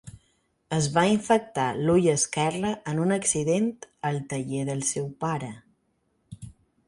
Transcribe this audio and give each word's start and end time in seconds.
Es 0.77 0.85
va 0.93 1.01
infectar 1.15 1.65
l'ull 1.89 2.07
esquerre 2.13 2.71
en 2.93 3.03
un 3.05 3.13
accident 3.17 3.69
al 4.11 4.19
taller 4.33 4.67
del 4.71 4.83
seu 4.95 5.05
pare. 5.25 5.51